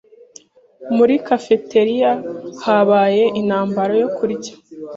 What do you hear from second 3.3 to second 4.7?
intambara yo kurya.